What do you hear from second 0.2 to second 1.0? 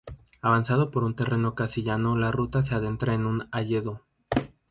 Avanzando